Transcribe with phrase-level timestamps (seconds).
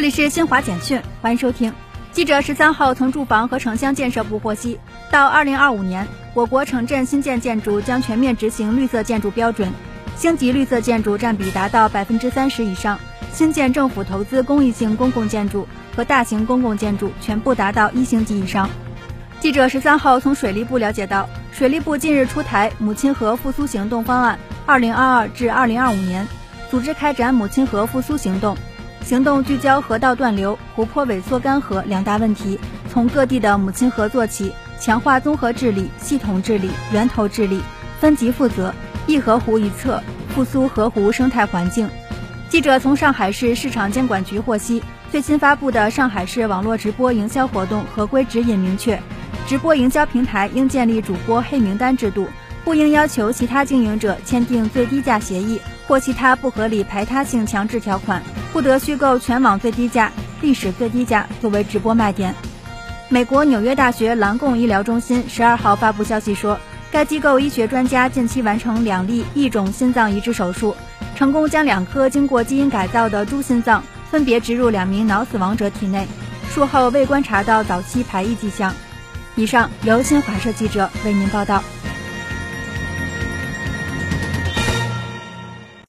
[0.00, 1.70] 这里是新华简讯，欢迎收听。
[2.10, 4.80] 记者十三号从住房和城乡建设部获悉，
[5.10, 9.70] 到二零二五年，我国城镇新建建筑将全面执行绿色建筑标准，
[10.16, 12.98] 星级绿色建筑占比达到百分之三十以上，
[13.30, 18.70] 新建政府投资公益性公共建筑和大型公共建筑全部达到一星级以上。
[19.38, 26.26] 记者十三号从水利部了解到，水利部近日出台母亲河复苏行动方案（二零二二至二零二五年），
[26.70, 28.56] 组织开展母亲河复苏行动。
[29.10, 32.56] 行动聚焦河道断流、湖泊萎缩干涸两大问题，
[32.88, 37.60] 从各地的母亲河做起，强化综合治理、系统治理、源头治理，
[37.98, 38.72] 分级负责，
[39.08, 41.90] 一河湖一策，复苏河湖生态环境。
[42.48, 48.96] 记者从上海市市场监管局获悉，最新发布的上海市网络直播营销活动合规指引明确，
[49.44, 52.28] 直播营销平台应建立主播黑名单制度，
[52.62, 58.22] 不应要求其他经营者签订最低价协议或其他不合理排他性强制条款。
[58.52, 62.34] 不得虚构全网最低价、历史最低价作为直播卖点。
[63.08, 66.58] 美国纽约大学蓝贡医疗中心十二号发布消息说，
[66.90, 70.76] 该机构医学专家近期完成两例异种心脏移植手术，
[71.16, 76.06] 成功将两颗经过基因改造的猪心脏分别植入两名脑死亡者体内，
[76.52, 78.74] 术后未观察到早期排异迹象。
[79.36, 81.62] 以上由新华社记者为您报道。